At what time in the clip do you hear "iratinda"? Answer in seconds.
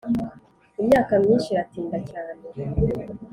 1.51-1.97